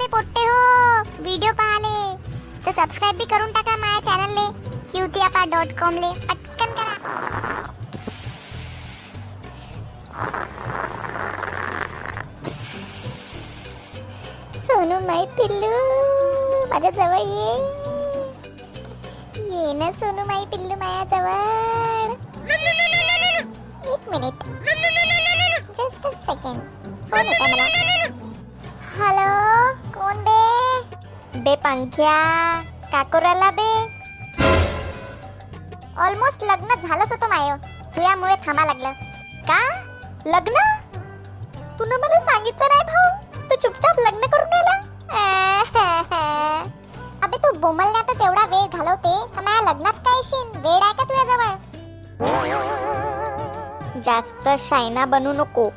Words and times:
बे 0.00 0.06
पोट्टे 0.08 0.42
हो। 0.42 0.60
व्हिडिओ 1.22 1.50
पाहाले 1.56 1.96
तर 2.64 2.72
सबस्क्राईब 2.72 3.16
बी 3.16 3.24
करून 3.30 3.50
टाका 3.52 3.74
माझ्या 3.76 4.00
चॅनलले 4.06 4.44
क्यूतियापा 4.92 5.44
डॉट 5.50 5.72
कॉम 5.80 5.94
ले। 5.94 6.12
पटकन 6.28 6.70
करा। 6.76 6.94
सोनू 14.66 15.00
माई 15.06 15.26
पिल्लू 15.38 15.72
माझ्या 16.70 16.90
जवळ 16.90 17.18
ये। 17.18 17.52
ये 19.50 19.72
ना 19.82 19.90
सोनू 20.00 20.24
माई 20.32 20.44
पिल्लू 20.54 20.74
माझ्या 20.84 21.04
जवळ। 21.12 22.14
एक 23.92 24.08
minute. 24.10 24.48
Just 25.76 26.06
a 26.06 26.10
second 26.26 26.58
phone 27.10 27.26
येता 27.26 27.46
मला. 27.46 27.68
हॅलो 28.90 29.24
कोण 29.94 30.16
बे? 30.24 31.40
बे 31.44 31.54
पंख्या 31.64 32.14
काकोराला 32.92 33.50
बे. 33.58 33.68
ऑलमोस्ट 36.06 36.44
लग्न 36.44 36.74
झालंच 36.74 37.12
होतं 37.12 37.28
माय. 37.28 37.50
तुझ्यामुळे 37.96 38.34
थांबा 38.46 38.64
लागलं. 38.64 38.92
का? 39.48 39.58
लग्न? 40.26 40.54
तून 41.78 41.92
मला 42.00 42.20
सांगितलं 42.24 42.66
नाही 42.68 42.82
भाऊ. 42.84 43.10
तू 43.50 43.54
चुपचाप 43.62 44.00
लग्न 44.00 44.26
करून 44.32 44.48
गेला 44.54 44.74
अबे 47.24 47.36
तू 47.36 47.52
बोमलण्यातच 47.60 48.20
एवढा 48.20 48.44
वेळ 48.50 48.66
घालवते 48.78 49.14
तर 49.36 49.42
माझ्या 49.42 49.62
लग्नात 49.72 49.92
काय 50.06 50.16
येशील? 50.16 50.48
वेळ 50.60 50.82
आहे 50.82 50.92
का 50.92 51.04
तुझ्याजवळ? 51.04 51.54
जास्त 54.04 54.48
शायना 54.68 55.04
बनू 55.04 55.32
नको. 55.32 55.68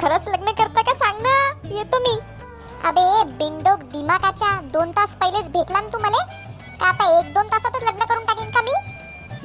खरंच 0.00 0.28
लग्न 0.28 0.52
करता 0.52 0.82
का 0.82 0.94
सांग 0.94 1.20
ना? 1.22 1.34
येतो 1.74 1.98
मी. 1.98 2.16
अबे 2.84 3.22
बिंडोक 3.38 3.78
दिमाकाच्या 3.92 4.60
दोन 4.72 4.90
तास 4.90 5.08
पहिलेच 5.20 5.44
भेटला 5.44 5.80
ना 5.80 5.88
तू 5.92 5.98
मला 5.98 6.24
का 6.80 6.86
आता 6.86 7.18
एक 7.18 7.32
दोन 7.34 7.46
तासातच 7.46 7.82
लग्न 7.82 8.04
करून 8.04 8.24
टाकेन 8.24 8.50
का 8.50 8.60
मी? 8.60 8.72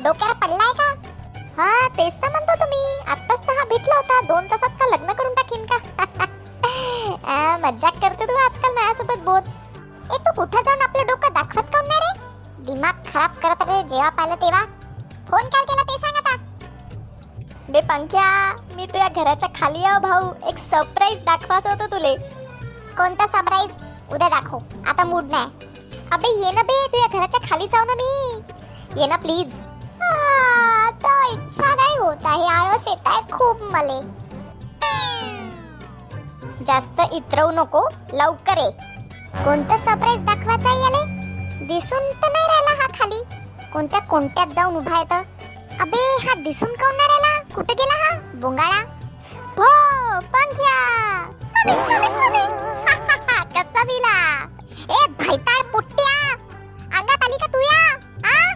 डोक्यावर 0.03 0.33
पडलाय 0.33 0.71
का? 0.73 0.89
हा 1.57 1.87
तेच 1.87 2.13
तर 2.13 2.29
म्हणतो 2.29 2.55
तुम्ही. 2.55 2.83
आत्ताच 3.07 3.47
तर 3.47 3.57
हा 3.57 3.63
भेटला 3.63 3.95
होता. 3.95 4.21
दोन 4.21 4.47
तासात 4.47 4.69
का 4.79 4.85
लग्न 4.85 5.13
करून 5.13 5.33
टाकेन 5.33 5.65
का? 5.65 5.77
आ, 7.25 7.57
मजाक 7.57 7.97
करते 8.01 8.25
तू 8.25 8.35
आजकाल 8.45 8.73
माझ्यासोबत 8.73 9.23
बोध 9.23 9.49
ए 10.13 10.17
तू 10.17 10.31
कुठं 10.35 10.61
जाऊन 10.61 10.81
आपलं 10.81 11.05
डोकं 11.07 11.33
दाखवत 11.33 11.63
का 11.73 11.81
नाही 11.81 11.99
रे? 11.99 12.13
दिमाग 12.65 13.03
खराब 13.13 13.31
करत 13.43 13.67
रे 13.69 13.81
जेव्हा 13.83 14.09
पाहिलं 14.09 14.35
तेव्हा. 14.35 14.63
फोन 15.29 15.47
काय 15.55 15.65
केला 15.65 15.83
ते 15.83 15.97
सांग 15.99 16.20
बे 17.71 17.81
पंख्या 17.89 18.23
मी 18.75 18.85
तुझ्या 18.85 19.07
घराच्या 19.07 19.49
खाली 19.55 19.83
आहो 19.85 19.99
भाऊ. 20.01 20.31
एक 20.47 20.57
सरप्राईज 20.71 21.19
दाखवायचं 21.25 21.69
होतं 21.69 21.91
तुले. 21.91 22.15
कोणता 22.97 23.27
सरप्राईज 23.27 24.13
उद्या 24.13 24.29
दाखव. 24.29 24.57
आता 24.89 25.03
मूड 25.05 25.29
नाही. 25.31 25.45
अबे 26.13 26.29
ये 26.39 26.51
ना 26.51 26.61
बे 26.69 26.85
तुझ्या 26.93 27.07
घराच्या 27.07 27.39
खाली 27.49 27.67
जाऊ 27.67 27.85
ना 27.85 27.93
मी. 28.01 28.99
ये 29.01 29.07
ना 29.07 29.15
प्लीज 29.25 29.53
तो 31.03 31.11
इच्छा 31.33 31.73
नाही 31.75 31.97
होत 31.97 32.25
आहे. 32.25 32.47
आळस 32.47 32.87
येत 32.87 33.07
आहे 33.07 33.21
खूप 33.31 33.61
मले. 33.73 33.99
जास्त 36.67 37.01
इतरवू 37.13 37.51
नको. 37.51 37.87
लवकर 38.13 38.57
ये. 38.57 38.69
कोणतं 39.43 39.83
सरप्राईज 39.85 40.25
दाखवायचं 40.25 40.69
आहे 40.69 40.81
याले? 40.81 41.03
दिसून 41.67 42.11
तर 42.21 42.31
नाही 42.31 42.47
राहिला 42.47 42.81
हा 42.81 42.87
खाली. 42.99 43.21
कोणत्या 43.73 43.99
कोणत्यात 44.09 44.55
जाऊन 44.55 44.75
उभा 44.77 44.95
आहे 44.95 45.05
तर? 45.11 45.21
अबे 45.81 46.03
हा 46.25 46.33
दिसून 46.43 46.73
काऊन 46.79 46.95
नाही 46.97 47.09
राहिला? 47.09 47.30
कुठे 47.55 47.73
गेला 47.73 47.95
हा? 48.03 48.15
बोंगाळा? 48.41 48.81
भो 49.55 49.63
हो, 49.63 50.19
पंख्या! 50.33 50.77
कसा 53.55 53.83
दिला? 53.83 54.15
ए 54.89 55.05
भैताळ 55.19 55.61
पोट्ट्या 55.71 56.13
अंगात 56.99 57.23
आली 57.23 57.37
का 57.41 57.47
तुया? 57.55 57.79
आ? 58.25 58.53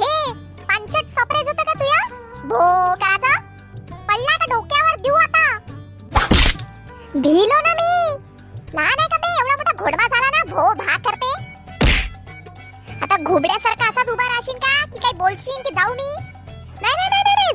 हे 0.00 0.32
पांचट 0.68 1.10
सरप्राईज 1.16 1.48
होतं 1.48 1.62
का 1.62 1.72
तुया? 1.72 2.00
भो 2.44 2.58
कराचा 3.02 3.34
पडला 3.90 4.36
का 4.36 4.46
डोक्यावर? 4.54 4.96
देऊ 5.02 5.14
आता! 5.14 5.58
भिलो 7.16 7.60
ना 7.66 7.74
मी! 7.80 8.18
लहान 8.74 8.98
आहे 8.98 9.08
का 9.08 9.16
बे 9.16 9.34
एवढा 9.40 9.56
मोठा 9.56 9.72
घोडवा 9.72 10.06
झाला 10.06 10.30
ना? 10.36 10.44
भो 10.54 10.72
भा 10.84 10.96
करते! 11.08 11.32
आता 13.02 13.16
घोबड्यासारखा 13.22 13.88
असाच 13.88 14.08
उभा 14.08 14.26
राहशील 14.28 14.58
का? 14.66 14.84
की 14.84 14.98
काही 14.98 15.16
बोलशील 15.18 15.62
की 15.62 15.74
जाऊ 15.74 15.94
मी? 15.94 16.27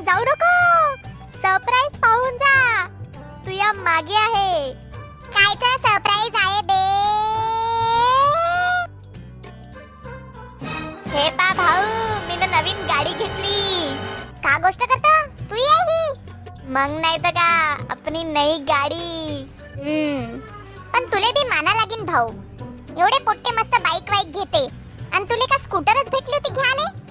जाऊ 0.04 0.20
नको. 0.20 0.94
सरप्राईज 1.34 2.00
पाहून 2.00 2.36
जा. 2.36 2.86
तुया 3.46 3.66
या 3.66 3.72
मागे 3.72 4.16
आहे. 4.16 4.72
कायचा 5.36 5.76
सरप्राईज 5.76 6.32
आहे 6.34 6.60
बे? 6.62 6.82
हे 11.18 11.30
पा 11.30 11.52
भाऊ 11.52 11.82
मी 12.28 12.46
नवीन 12.46 12.86
गाडी 12.86 13.10
घेतली. 13.10 13.94
का 14.38 14.58
गोष्ट 14.58 14.80
करता? 14.80 15.26
तू 15.26 15.54
ये 15.54 15.84
ही 15.90 16.12
मग 16.66 17.00
नाही 17.00 17.18
तर 17.18 17.30
का 17.30 17.72
आपली 17.90 18.24
नई 18.24 18.58
गाडी. 18.58 19.50
हम्म. 19.62 20.38
पण 20.92 21.06
तुले 21.06 21.32
बी 21.32 21.48
माना 21.48 21.74
लागीन 21.74 22.04
भाऊ. 22.04 22.28
एवढे 22.98 23.18
पोट्टे 23.18 23.52
मस्त 23.52 23.80
बाईक 23.80 24.10
वाईक 24.10 24.32
घेते. 24.32 24.66
आणि 25.14 25.24
तुले 25.24 25.46
का 25.46 25.58
स्कूटरच 25.58 26.10
भेटली 26.10 26.32
होती 26.32 26.52
घ्याले? 26.52 27.03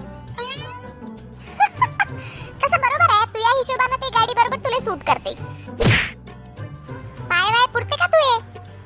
सूट 4.94 5.04
करते. 5.04 5.32
पाय 7.30 7.48
वाय 7.52 7.66
पुरते 7.74 7.96
का 7.98 8.08
तुये? 8.08 8.34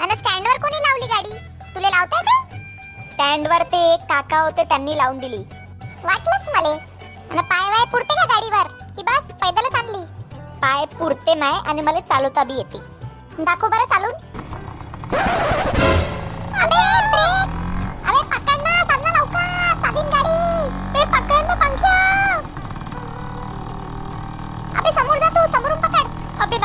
आणि 0.01 0.16
स्टँडवर 0.16 0.57
कोणी 0.57 0.78
लावली 0.84 1.07
गाडी? 1.07 1.34
तुला 1.75 1.90
लावता 1.90 2.19
येते 2.19 2.59
स्टँडवर 3.12 3.63
ते 3.63 3.81
एक 3.94 4.06
काका 4.09 4.40
होते 4.41 4.63
त्यांनी 4.63 4.97
लावून 4.97 5.18
दिली. 5.19 5.38
वाटलंच 6.03 6.47
मले. 6.56 6.73
आणि 7.31 7.41
पाय 7.41 7.69
वाय 7.69 7.85
पुरते 7.91 8.16
का 8.16 8.25
गाडीवर? 8.25 8.68
की 8.97 9.03
बस 9.03 9.34
पैदलच 9.41 9.75
आणली? 9.75 10.06
पाय 10.62 10.85
पुरते 10.97 11.34
नाही 11.34 11.59
आणि 11.68 11.81
मला 11.81 12.00
चालवता 12.00 12.44
बी 12.44 12.53
येते. 12.53 12.79
दाखव 13.44 13.68
बरं 13.68 13.85
चालून. 13.85 14.13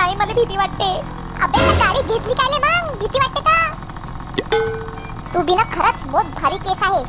नाही 0.03 0.15
मला 0.19 0.33
भीती 0.35 0.57
वाटते. 0.57 0.87
अबे 1.45 1.59
ना 1.65 1.73
गाडी 1.81 2.01
घेतली 2.13 2.35
काय 2.39 2.59
मग? 2.63 2.87
भीती 3.01 3.19
वाटते 3.19 3.41
का? 3.49 3.59
तू 5.35 5.43
बिना 5.51 5.63
खरंच 5.75 6.07
बहुत 6.07 6.33
भारी 6.41 6.57
केस 6.65 6.83
आहे. 6.87 7.03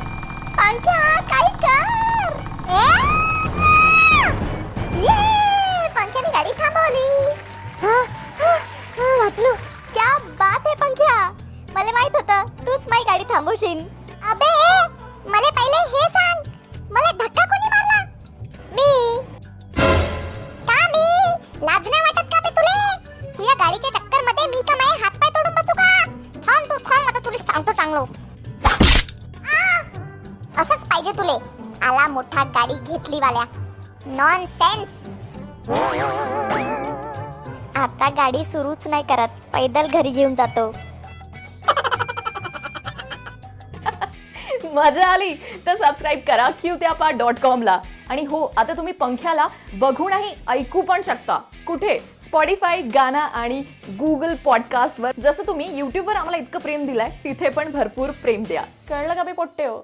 पंख्या 0.58 0.98
काय 1.30 1.48
कर. 1.64 2.36
ए? 2.70 2.84
ये 5.06 5.16
पंख्याने 5.96 6.30
गाडी 6.36 6.52
थांबवली. 6.60 7.08
वाचलो. 9.22 9.52
क्या 9.94 10.08
बात 10.38 10.66
आहे 10.66 10.74
पंख्या. 10.84 11.16
मला 11.74 11.92
माहीत 11.98 12.16
होतं 12.16 12.46
तूच 12.66 12.88
माझी 12.90 13.04
गाडी 13.10 13.24
थांबवशील. 13.34 13.84
अबे 14.30 14.52
मला 15.30 15.50
पहिले 15.58 15.82
हे 15.96 16.08
सांग. 16.18 16.38
मला 16.92 17.10
धक्का 17.24 17.44
तुला 27.24 27.38
सांगतो 27.42 27.72
चांगलं. 27.72 28.04
असंच 30.58 30.80
पाहिजे 30.80 31.12
तुले. 31.18 31.38
आला 31.86 32.06
मोठा 32.08 32.44
गाडी 32.54 32.74
घेतली 32.74 33.18
वाल्या 33.20 33.44
नॉन 34.06 34.44
सेन्स 34.60 35.02
आता 37.76 38.08
गाडी 38.16 38.44
सुरूच 38.44 38.86
नाही 38.86 39.02
करत. 39.08 39.28
पैदल 39.52 39.86
घरी 39.92 40.10
घेऊन 40.10 40.34
जातो. 40.34 40.70
मजा 44.74 45.06
आली 45.06 45.32
तर 45.66 45.76
सबस्क्राईब 45.76 46.20
करा 46.26 46.48
क्यू 46.60 46.74
त्यापा 46.76 47.10
डॉट 47.18 47.38
कॉमला 47.42 47.78
आणि 48.10 48.24
हो 48.30 48.44
आता 48.56 48.72
तुम्ही 48.76 48.92
पंख्याला 48.92 49.46
बघूनही 49.80 50.34
ऐकू 50.48 50.82
पण 50.82 51.02
शकता. 51.02 51.38
कुठे? 51.66 51.98
स्पॉडीफाय 52.34 52.80
गाना 52.94 53.20
आणि 53.40 53.60
गुगल 53.98 54.34
पॉडकास्टवर 54.44 55.20
जसं 55.22 55.46
तुम्ही 55.46 55.66
यूट्यूबवर 55.78 56.16
आम्हाला 56.16 56.36
इतकं 56.36 56.60
प्रेम 56.60 56.86
दिलाय 56.86 57.10
तिथे 57.24 57.48
पण 57.48 57.70
भरपूर 57.72 58.10
प्रेम 58.22 58.44
द्या. 58.44 58.62
कळलं 58.88 59.14
का 59.14 59.22
बे 59.22 59.32
पोट्टे 59.32 59.64
हो? 59.64 59.78